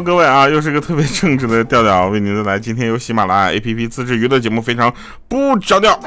[0.00, 2.58] 各位啊，又是个特别正直的调调为您带来。
[2.58, 4.92] 今天由喜马拉雅 APP 自制娱乐节目，非常
[5.26, 5.98] 不着调。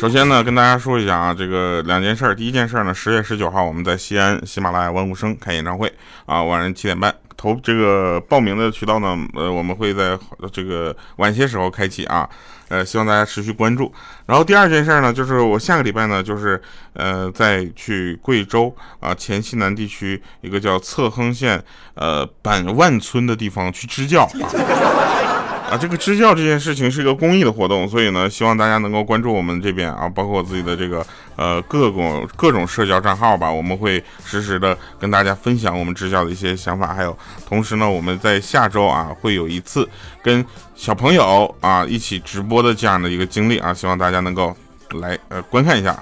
[0.00, 2.34] 首先呢，跟大家说一下啊，这个两件事。
[2.34, 5.92] 第一件事呢，十月十九号我们在西安喜马拉雅万物生开演唱会
[6.24, 7.14] 啊，晚上七点半。
[7.38, 10.18] 投这个报名的渠道呢，呃，我们会在
[10.52, 12.28] 这个晚些时候开启啊，
[12.68, 13.90] 呃，希望大家持续关注。
[14.26, 16.60] 然后第二件事呢，就是我下个礼拜呢，就是
[16.94, 21.62] 呃，再去贵州啊黔西南地区一个叫册亨县
[21.94, 25.37] 呃板万村的地方去支教啊。
[25.70, 37.14] 啊，这个支教这件事情是一个公益的活动，所以呢，希望大家能够关注我们这边啊，包括我自己的这个呃各种各种社交账号吧，我们会实时的跟大家分享我们支教的一些想法，还有
[37.46, 39.86] 同时呢，我们在下周啊会有一次
[40.22, 40.42] 跟
[40.74, 44.56] 小朋友啊一起直播的这样的一个经历啊，希望大家能够
[44.92, 45.94] 来呃观看一下。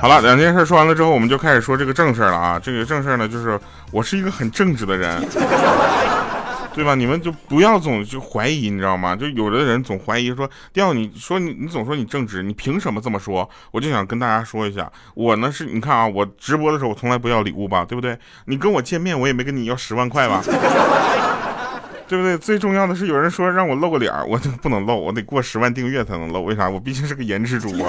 [0.00, 3.58] 好了，两件事说完了之后，我们就开始说这个正事了啊，这个正事呢就是
[3.90, 5.20] 我是一个很正直的人。
[6.74, 6.94] 对吧？
[6.94, 9.16] 你们就不要总就怀疑，你知道吗？
[9.16, 13.48] 就有的人总怀疑说，调你说你你总说你正直，你凭什么这么说？
[13.72, 18.16] 我就想跟大家说一下，我呢是你看啊，我直播的时候我从来不要礼物吧，对不对？
[18.44, 20.40] 你跟我见面我也没跟你要十万块吧，
[22.06, 22.38] 对不对？
[22.38, 26.70] 最重要的是有人说让我露个脸，我就不能露，我得过十万订阅才能露，为啥？
[26.70, 27.88] 我毕竟是个颜值主播。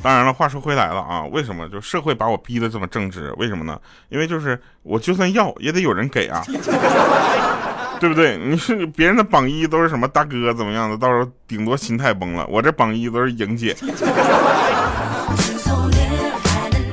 [0.00, 3.32] 当然了，话说回来了啊，为什么就社会把我逼得这么正直？
[3.36, 3.78] 为什么呢？
[4.08, 6.42] 因为就是我就算要也得有人给啊，
[7.98, 8.38] 对不对？
[8.38, 12.46] 你是别人的榜一都是什么大哥怎么样的，到时候顶多心态崩了。
[12.46, 13.76] 我这榜一都是莹姐，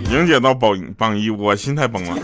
[0.10, 2.18] 莹姐到榜榜一，我心态崩了。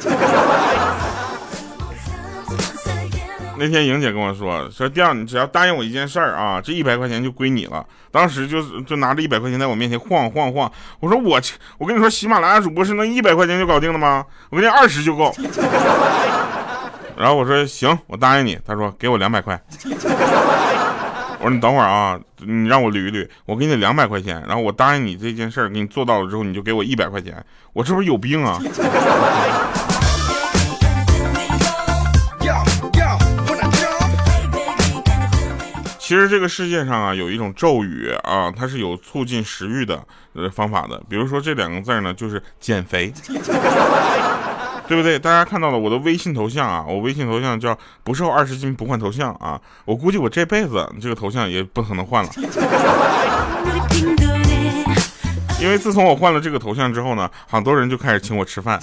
[3.62, 7.86] 那天莹姐跟我说说，第二你只要答应我一件事儿啊，这一百块钱就归你了。
[8.10, 10.72] 当时就就拿着一百块钱在我面前晃晃晃。
[11.00, 11.40] 我说我
[11.78, 14.26] 我跟你说，喜马拉雅主播是能一百块钱就搞定的吗？
[14.50, 15.32] 我跟你二十就够。
[17.16, 18.58] 然后我说行，我答应你。
[18.66, 19.62] 他说给我两百块。
[21.38, 27.46] 我说你等会儿啊，你让我捋一捋，我给你两百块钱，然后我答应你这件事儿，给你做到了之后，你就给我一百块钱。
[27.74, 28.60] 我是不是有病啊？
[36.12, 41.02] 其实这个世界上啊，有一种咒语啊，它是有促进食欲的呃方法的。
[41.08, 43.14] 比如说这两个字呢，就是减肥，
[44.90, 45.18] 对不对？
[45.18, 49.58] 大家看到了我的微信头像啊，我微信头像叫不瘦二十斤不换头像啊。
[49.86, 52.30] 我估计我这辈子这个头像也不可能换了，
[55.62, 58.78] 因为自从我换了这个头像之后呢，很多人就开始请我吃饭。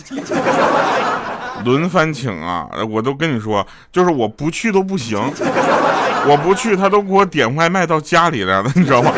[1.65, 2.67] 轮番请啊！
[2.91, 5.19] 我都跟你说，就是我不去都不行，
[6.27, 9.11] 我不去他都给我点外卖到家里来了，你知道吗？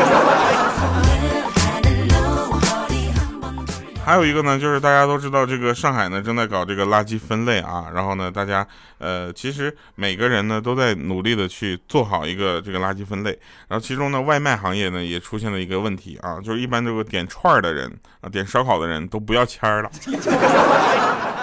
[4.11, 8.67] 还有一个呢，就是大家都知道，这个上海呢正在搞这个垃圾分类啊，然后呢，大家
[8.97, 13.29] 呃，其实每个人呢都在努力的去做好一个这个垃圾分类，
[13.69, 17.89] 然后其中呢，外卖行业呢也出现了一个问题啊，就是一般这个点串的人
[18.19, 19.89] 啊，点烧烤的人都不要签儿了，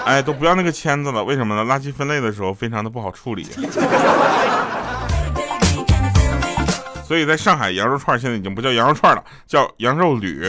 [0.04, 1.64] 哎，都不要那个签子了，为什么呢？
[1.64, 3.44] 垃圾分类的时候非常的不好处理，
[7.02, 10.46] 所以在上海羊肉串现在已经不叫羊肉串了，叫羊肉铝。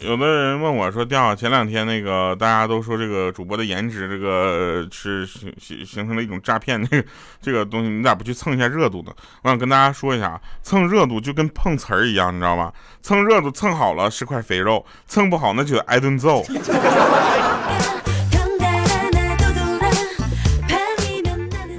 [0.00, 7.04] 有的人问我说：“调前两天那个大家都说这个主播的颜值，这个是形形形成了一种诈骗，那个
[7.42, 9.10] 这个东西你咋不去蹭一下热度呢？”
[9.42, 12.72] 我想跟大家说一下，蹭热度就跟碰瓷儿一样，你知道吗？
[13.02, 16.44] 蹭热度蹭好了是块肥肉，蹭不好那就挨顿揍。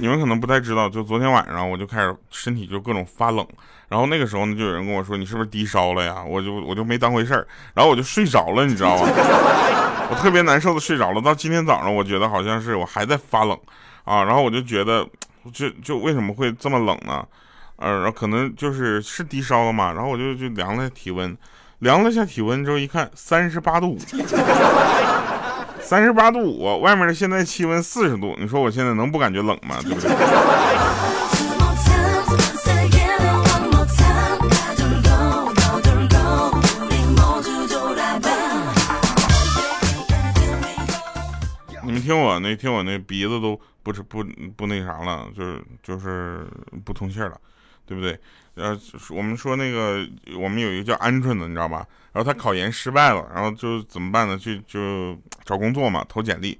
[0.08, 3.46] 你们可能不太知道，就昨天晚上我就开始身体就各种发冷，
[3.90, 6.24] 然后那个时候呢，就有人跟我说你是不是低烧了呀？
[6.26, 9.02] 我就我就没当回事儿，然后我就睡着了，你知道吗？
[10.10, 11.20] 我特别难受的睡着了。
[11.20, 13.54] 到今天早上，我觉得好像是我还在发冷
[14.04, 15.06] 啊，然后我就觉得
[15.52, 17.22] 就就为什么会这么冷呢？
[17.76, 19.92] 呃，可能就是是低烧了嘛。
[19.92, 21.36] 然后我就就量了体温，
[21.80, 23.98] 量了下体温之后一看三十八度五。
[25.88, 29.78] 三十八度五，外面的现在气温四十度，你说我现在能不感觉冷吗？
[29.80, 30.10] 对不对？
[41.82, 44.22] 你们听我那，听我那鼻子都不是不
[44.58, 46.46] 不那啥了，就是就是
[46.84, 47.40] 不通气了。
[47.88, 48.16] 对不对？
[48.56, 48.78] 呃，
[49.10, 50.06] 我们说那个
[50.38, 51.86] 我们有一个叫鹌鹑的，你知道吧？
[52.12, 54.36] 然后他考研失败了，然后就怎么办呢？
[54.36, 56.58] 去就找工作嘛，投简历。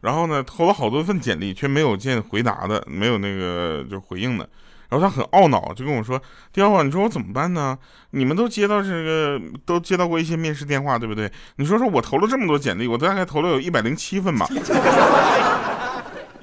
[0.00, 4.48] 然后呢，投了好多份简历，却没有见回答的，没有那个就回应的。
[4.90, 6.20] 然后他很懊恼，就跟我说
[6.52, 7.76] ：“刁啊，你说我怎么办呢？
[8.10, 11.30] 你们都接到这个，都接到过一些面试电话，对不对？
[11.56, 14.46] 你说说我投了这么多简历，我大概投了有一百零七份吧，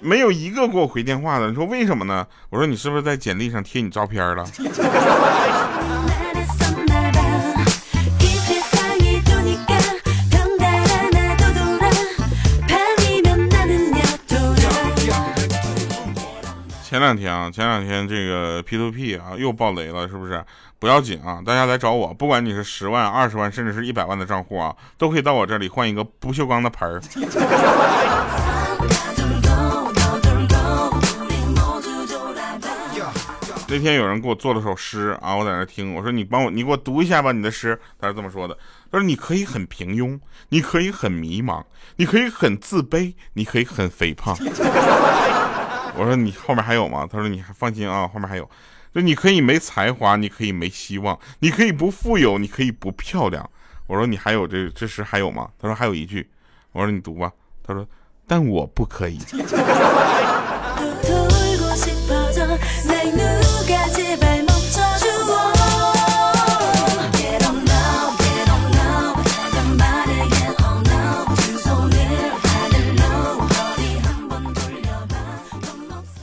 [0.02, 1.48] 没有一个给我回电话的。
[1.48, 2.26] 你说为什么呢？
[2.50, 4.46] 我说你是不是在简历上贴你照片了？”
[16.84, 20.44] 前两天啊，前两天这个 P to P 啊又爆雷了，是不是？
[20.78, 27.00] 不要紧啊，大家来找我，不管你是十万、二十万，甚至是一百万的账户啊，都可以到我这里换一个不锈钢的盆儿。
[33.72, 37.80] 那天有人给我做了首诗啊，我在那听，我说你帮我，你给我读一下吧，你的诗。
[37.98, 38.54] 他是这么说的：
[38.92, 40.20] 他说你可以很平庸，
[40.50, 41.64] 你可以很迷茫，
[41.96, 44.36] 你可以很自卑，你可以很肥胖。
[45.96, 47.08] 我说你后面还有吗？
[47.10, 48.50] 他说你还放心啊，后面还有。
[48.94, 53.50] 就你可以没才华，你可以没希望，你可以不富有，你可以不漂亮。
[53.88, 55.48] 我说你还有这这诗还有吗？
[55.58, 56.30] 他说还有一句。
[56.74, 57.32] 我说你读吧。
[57.66, 57.88] 他说
[58.28, 59.18] 但我不可以。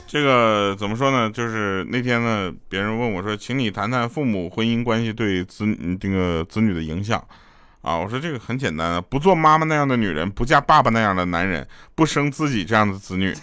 [0.09, 1.31] 这个怎么说呢？
[1.31, 5.67] 就是那天呢，别人问我说：“请你谈谈父母婚姻关系对子
[6.01, 7.23] 这个子女的影响。”
[7.83, 13.37] 啊，我说这个很简单啊，不做妈妈那样的女人，不嫁爸爸那样的男人，不生自己这样的子女。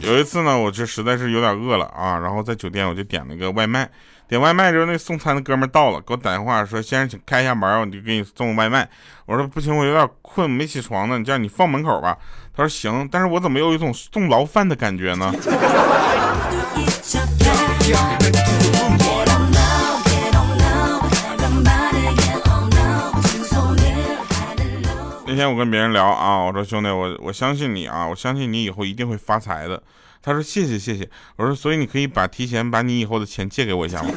[0.00, 3.90] 有一次呢，我就实在是有点饿了啊，然后在酒店我就点了个外卖。
[4.28, 8.88] 点外卖之后，那送餐的哥们到了，给我打电话说：“先生，请开一下门，我就给你送外卖。”
[9.24, 11.16] 我说：“不行，我有点困，没起床呢。
[11.16, 12.18] 你这样，你放门口吧。”
[12.52, 15.32] 他说：“行。”但是我怎么有一种送牢饭的感觉呢？
[25.28, 29.80] 那天我跟别人聊啊，我说：“兄弟，我我相信你啊，我相信你以后一定会发财的。”
[30.26, 34.10] 他说谢谢谢谢，我说所以你可以把提前把你以后的钱借给我一下吗？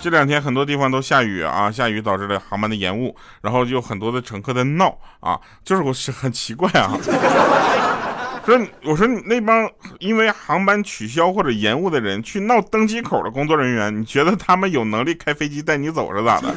[0.00, 6.98] 这两天很多地方都下雨啊，下雨导致了航班的延误，然后就很多的乘客在闹啊，就是我是很奇怪啊，
[8.44, 9.70] 说我说那帮
[10.00, 16.52] 因为航班取消或者延误的人去闹登机口的工作人员，你觉得他们有能力开飞机带你走是咋的？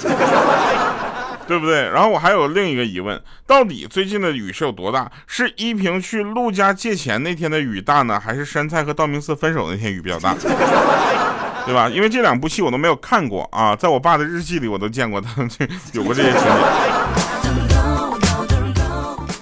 [1.48, 1.90] 对不对？
[1.90, 5.12] 然后我还有另一个疑问，到底最近的雨是有多大？
[5.28, 10.36] 是依萍去陆家借钱那天的雨大呢，还是山菜和道明寺分手那天雨比较大？
[11.66, 11.90] 对吧？
[11.90, 16.48] 因为这两部戏我都没有看过啊，在我爸的日记里我都见过他这有过这些情节。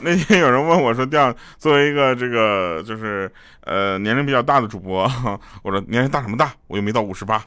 [0.06, 3.32] 那天有人问我说：“调作为一个这个就是
[3.62, 5.10] 呃年龄比较大的主播，
[5.64, 6.52] 我说年龄大什么大？
[6.68, 7.42] 我又没到五十八。”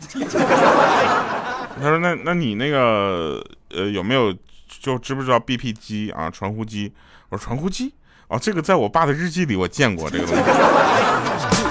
[1.76, 4.35] 他说：“那那你那个呃有没有？”
[4.80, 6.92] 就知不知道 BP 机啊，传呼机？
[7.28, 7.95] 我说传呼机
[8.28, 10.42] 哦，这个在我爸的日记里我见过这个东西。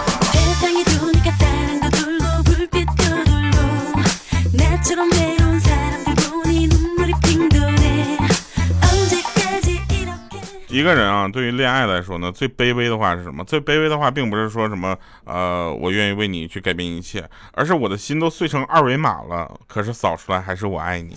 [10.76, 13.46] 一个人啊，对于恋爱来说呢，最卑微的话是什么？
[13.46, 21.16] 最卑微的话，并不是说什么呃，我愿意为你去改变一切，而是我的心都碎成二维码了，可是扫出来还是我爱你。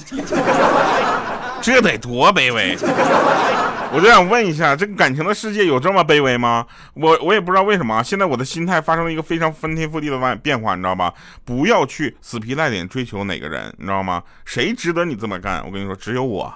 [1.61, 2.79] 这得多卑微！
[3.91, 6.65] 我就想问一下，这个感情的世界有这么卑微吗？
[6.95, 11.13] 我我也不知道为什么，现在我的心态发生了一个非常翻天覆地的变变化，你知道吧？
[11.45, 14.23] 不要去死皮赖脸追求哪个人，你知道吗？
[14.45, 15.61] 谁值得你这么干？
[15.67, 16.55] 我跟你说，只有我。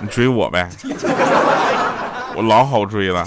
[0.00, 0.68] 你追我呗，
[2.36, 3.26] 我老好追了。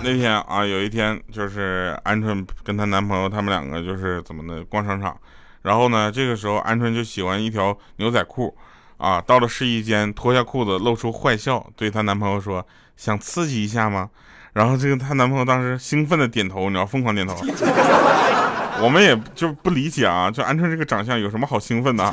[0.00, 5.14] 那天啊，有一天就是鹌鹑跟她男朋友他们两个就是怎么的逛商场，
[5.60, 8.56] 然后呢，这个时候鹌鹑就喜欢一条牛仔裤，
[8.96, 12.66] 啊，到了试衣间脱下裤子露出坏笑，对她男朋友说
[12.96, 14.08] ：“想刺激一下吗？”
[14.58, 17.32] 然后这个她男朋友当时兴奋的点头，你知道，疯狂点头。
[18.82, 22.12] 我们也就不理解啊，就鹌鹑这个长相有什么好兴奋的？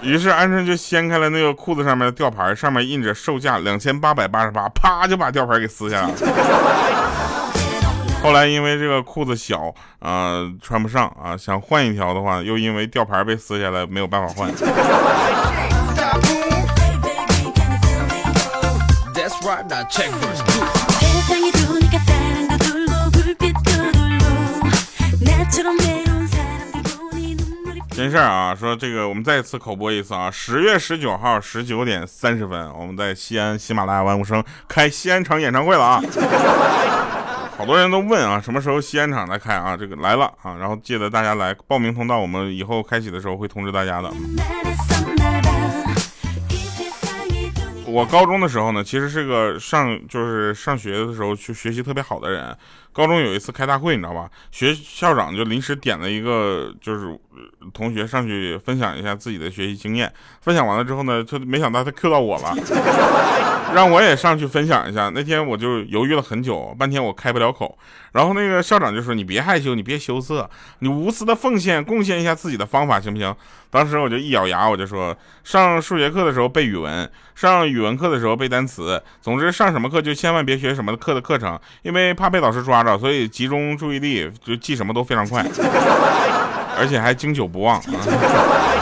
[0.00, 6.14] 于是鹌鹑就掀开了那个裤子上面的吊牌，上面印着售价两千八百八十八，啪就把吊牌给撕下来了。
[8.22, 14.50] 后来因为这个裤子小啊穿不上啊，想换一条的话，又因为吊牌被撕下来没有办法换。
[27.90, 36.00] 真事儿啊，说这个我们再次口播一次啊，十月十九号十九点三十分，我们在西安喜马拉雅万物生开西安场演唱会了啊。
[37.58, 39.76] 好多人都问啊，什么时候西安场来开啊？
[39.76, 44.08] 这个来了啊，然后记得大家来报名通道，我们以后开启的时候会通知大家的。
[47.88, 52.54] 我高中的时候呢，其实是个上就是上学的时候去学习特别好的人。
[52.92, 54.28] 高中有一次开大会，你知道吧？
[54.50, 57.16] 学校长就临时点了一个，就是
[57.72, 60.12] 同学上去分享一下自己的学习经验。
[60.40, 62.54] 分享完了之后呢，他没想到他 Q 到我了，
[63.72, 65.10] 让我也上去分享一下。
[65.14, 67.78] 那天我就犹豫了很久，半天我开不了口。
[68.12, 73.32] 然后那个校长就说：“你别害羞，你别羞涩，你无私的奉献，贡献一下自己的方法，行不行？”
[73.70, 79.02] 当时我就一咬牙，我就说：“上数学课的时候背语文，上语文课的时候背单词。
[79.20, 85.44] 总之上什么课就千万别学什么课的课程，因为怕被老师抓着。”所以集中注意力，就记什么都非常快，
[86.78, 87.82] 而且还经久不忘。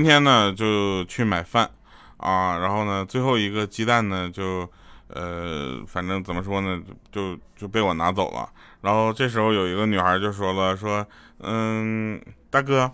[0.00, 1.68] 今天呢就去买饭
[2.16, 4.66] 啊，然后呢最后一个鸡蛋呢就
[5.08, 6.80] 呃反正怎么说呢
[7.12, 8.48] 就就被我拿走了。
[8.80, 11.06] 然后这时候有一个女孩就说了说
[11.42, 12.90] 嗯大哥，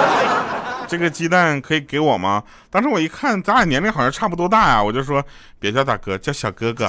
[0.88, 2.42] 这个鸡蛋可以给我吗？
[2.70, 5.22] 当时我一看咱俩年龄好像差不多大呀，我就说
[5.58, 6.86] 别叫大哥，叫小哥哥。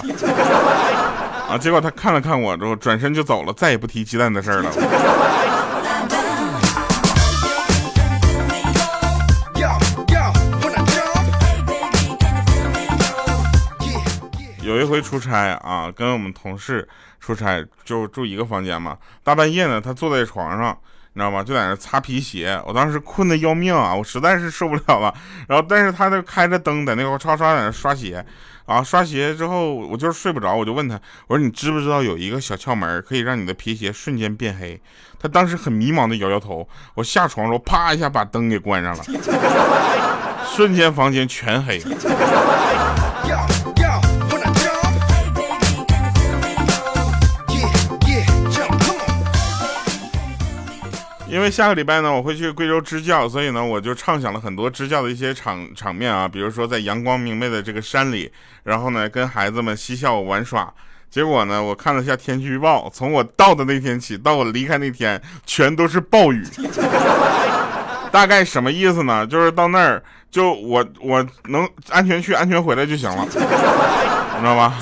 [1.49, 4.71] 啊，结果他看了看我之后转身就走了，再也不提鸡蛋的事儿了。
[14.75, 16.85] 有一回出差啊，跟我们同事
[17.21, 18.97] 出差，就住一个房间嘛。
[19.23, 20.77] 大半夜呢，他坐在床上，
[21.13, 21.41] 你知道吗？
[21.41, 22.61] 就在那擦皮鞋。
[22.65, 25.13] 我当时困得要命啊，我实在是受不了了。
[25.47, 28.25] 然后，但是他那开着灯在那块刷刷在那刷鞋
[28.65, 28.83] 啊。
[28.83, 34.77] 刷鞋之后，我就是睡不着，我就问他，我说你知不知道有一个小窍门可以让你的皮鞋瞬间变黑？
[35.17, 36.67] 他当时很迷茫的摇摇头。
[36.95, 39.03] 我下床时候，啪一下把灯给关上了，
[40.45, 41.81] 瞬间房间全黑。
[51.35, 58.31] 因为下个礼拜呢，我会去贵州支教，所以呢，我就畅想了很多支教的一些场场面啊，比如说在阳光明媚的这个山里，
[58.63, 60.73] 然后呢，跟孩子们嬉笑玩耍。
[61.09, 66.41] 结果呢，我看了一下天气预报，从我到的那天起到我离开那天，全都是暴雨。
[68.13, 69.27] 大概什么意思呢？
[69.27, 70.01] 就是到那儿，
[70.31, 74.73] 就我我能安全去、安全回来就行了，你知道吧？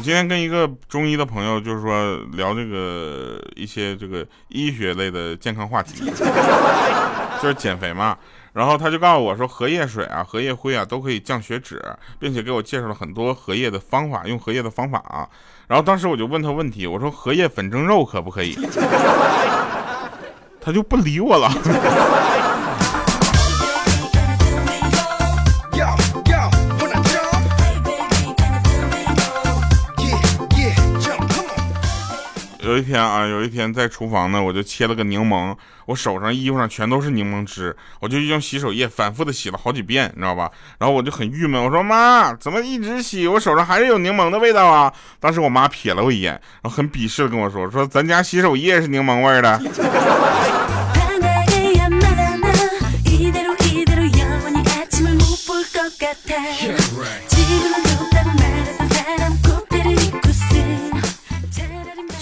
[0.00, 6.02] 我今天跟一个中医的朋友，就是说聊这个一些这个医学类的健康话题，
[7.38, 8.16] 就是减肥嘛。
[8.54, 11.84] 然后他就告诉我说，荷叶水啊、荷叶灰啊都可以降血脂，
[12.18, 15.28] 并且给我介绍了很多荷叶的方法，用荷叶的方法啊。
[15.68, 18.56] 然后当时我就问他问题，我说荷叶粉蒸肉可不可以？
[20.62, 21.50] 他就不理我了。
[32.70, 40.48] 有一天啊，有一天在厨房呢，我就切了个柠檬，我手上、衣服上全都是柠檬汁，我就用洗手液反复的洗了好几遍，你知道吧？
[40.78, 44.92] 然后我就很郁闷，我说妈，怎么一直洗，我手上还是有柠檬的味道啊？
[45.18, 49.60] 当时我妈瞥了我一眼，然后很鄙视的跟我说，说咱家洗手液是柠檬味的。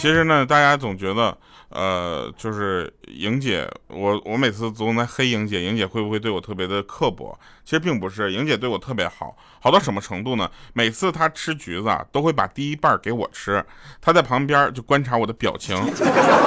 [0.01, 1.37] 其实呢，大家总觉得
[1.71, 7.37] 呃，就是莹姐，我我每次总在黑莹姐，莹姐会不会对我特别的刻薄？
[7.65, 10.49] 其实并不是，莹姐对我特别好，好到什么程度呢？
[10.73, 13.63] 每次她吃橘子啊，都会把第一半给我吃，
[14.01, 15.77] 她在旁边就观察我的表情，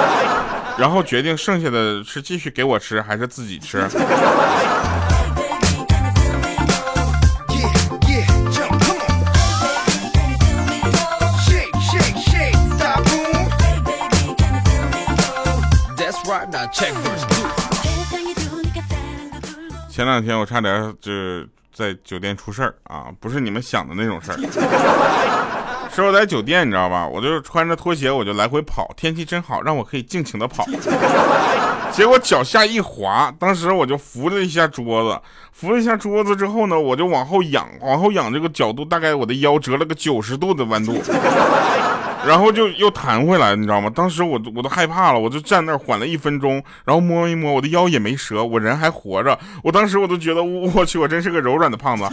[0.78, 3.86] 然后决定剩下的是继续给我吃还是自己吃。
[19.90, 21.10] 前两天我差点就
[21.72, 24.38] 在酒店出事儿啊，不是你们想的那种事儿，
[25.94, 27.06] 是我在酒店，你知道吧？
[27.06, 30.64] 我就穿着拖鞋，我就来回跑，天气真好，让我可以尽情的跑。
[31.92, 35.20] 结果脚下一滑，当时我就扶了一下桌子，
[35.52, 41.02] 扶了一下桌子之后呢，我就往后仰，往后仰这个角度大概我的腰折了个九十度的弯度。
[42.26, 43.90] 然后就又弹回来，你知道吗？
[43.94, 49.38] 当时我我都害怕了，我就站那儿缓了一分钟，然后摸一摸我的腰也没折，我人还活着。
[49.62, 52.04] 我当时我都觉得我去，我真是个柔软的胖子。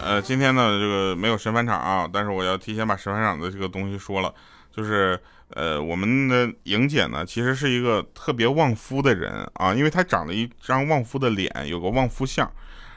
[0.00, 4.32] 呃，今天呢这个没有神返场啊，但是我要提前把神返场的这个东西说了，
[4.78, 5.20] 就是。
[5.54, 12.46] 呃，我们的莹姐呢，其实是一个特别旺夫的人啊，因为她长了一张旺夫的脸，有个旺夫相。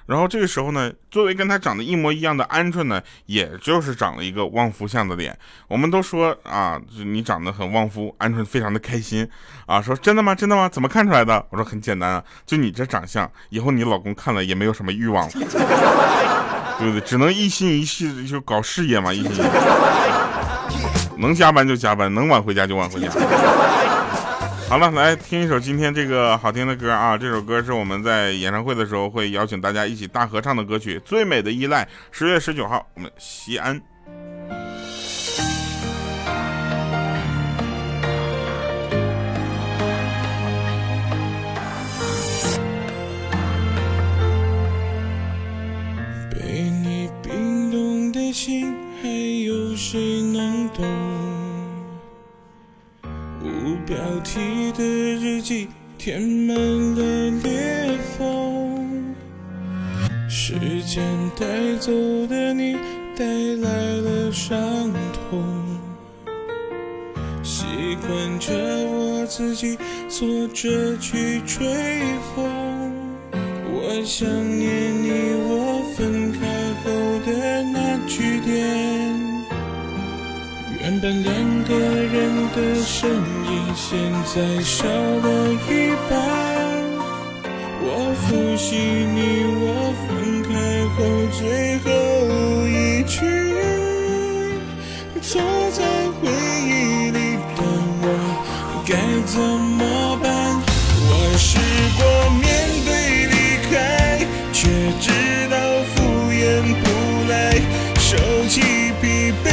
[0.06, 5.34] 然后这个时候呢，作为跟她长得一模一样的鹌鹑呢，也就是长了一个旺夫相的脸。
[5.70, 9.26] 我们都说啊，你长得很旺夫，鹌鹑非常的开心
[9.66, 10.36] 啊，说真的吗？
[10.36, 10.68] 真的吗？
[10.68, 11.46] 怎么看出来的？
[11.52, 15.32] 我说很简单啊，就你这长相，以后你老公看了也没有什么欲望了，
[16.78, 17.02] 对不对？
[17.08, 20.21] 只能一心一意就搞事业嘛，一心一意。
[21.22, 23.08] 能加班就加班，能晚回家就晚回家。
[24.68, 27.18] 好了，来听一首今天这个好听的歌啊！
[27.18, 31.84] 这首歌是我们在演唱会的时候会邀请大家一起大合唱的歌曲《最美的依赖》。
[32.10, 33.82] 十月十九号，我们西安。
[53.92, 59.14] 标题的日记填满了裂缝，
[60.30, 61.04] 时间
[61.38, 61.92] 带走
[62.28, 62.78] 的你
[63.18, 64.58] 带来了伤
[65.30, 65.44] 痛，
[67.44, 67.66] 习
[68.08, 69.78] 惯着我自己
[70.08, 71.68] 坐着去吹
[72.34, 72.94] 风，
[73.66, 74.26] 我想
[74.58, 75.10] 念你，
[75.50, 75.71] 我
[81.04, 81.34] 但两
[81.64, 86.14] 个人的身影，现在少了一半。
[87.84, 89.18] 我复习你
[89.58, 89.66] 我
[90.06, 90.08] 分
[90.44, 90.52] 开
[90.94, 91.00] 后
[91.40, 91.42] 最
[91.80, 91.90] 后
[92.68, 93.18] 一句，
[95.24, 95.82] 坐在
[96.22, 96.30] 回
[96.70, 96.70] 忆
[97.10, 97.18] 里
[97.58, 97.60] 的
[98.04, 98.06] 我
[98.86, 98.94] 该
[99.26, 99.82] 怎么
[100.22, 100.30] 办？
[101.10, 101.58] 我试
[101.98, 102.00] 过
[102.44, 102.46] 面
[102.86, 102.92] 对
[103.26, 103.36] 离
[103.72, 103.74] 开，
[104.54, 105.10] 却知
[105.50, 105.58] 道
[105.96, 106.40] 敷衍
[106.84, 106.86] 不
[107.28, 107.34] 来，
[107.98, 108.08] 收
[108.48, 108.62] 起
[109.02, 109.46] 疲惫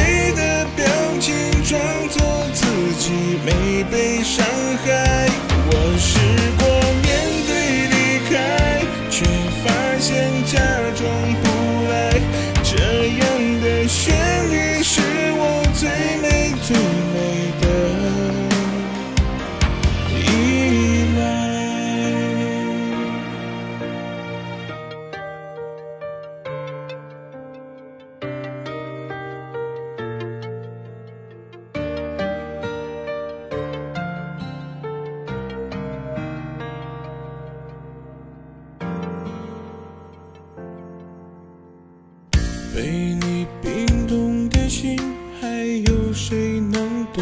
[42.79, 44.97] 被你冰冻的心，
[45.41, 45.49] 还
[45.85, 47.21] 有谁能懂？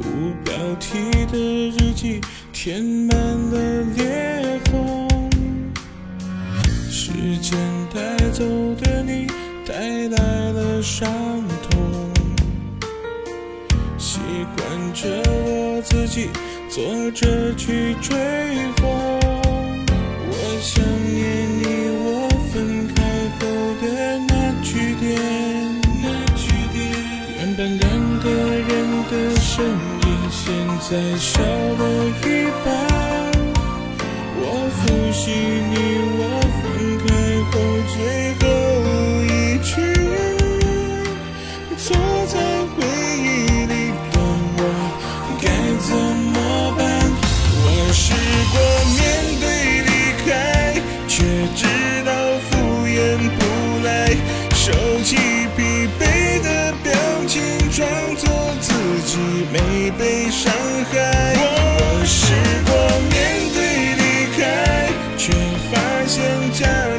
[0.00, 0.98] 无标题
[1.30, 2.20] 的日记
[2.52, 5.08] 填满了裂缝，
[6.90, 7.56] 时间
[7.94, 8.44] 带走
[8.82, 9.28] 的你
[9.64, 11.08] 带来了伤
[11.70, 12.10] 痛，
[13.96, 14.18] 习
[14.56, 15.08] 惯着
[15.44, 16.30] 我自己
[16.68, 18.16] 坐着去追
[29.58, 30.54] 身影现
[30.88, 31.82] 在少了
[32.22, 32.66] 一半，
[34.36, 34.40] 我
[34.70, 34.78] 复
[35.10, 35.20] 习
[35.68, 35.74] 你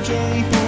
[0.02, 0.16] 中
[0.50, 0.59] 不。